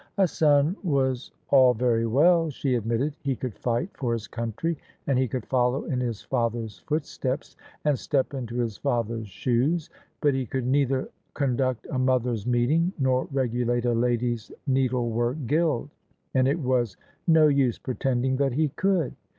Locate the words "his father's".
5.99-6.79, 8.57-9.27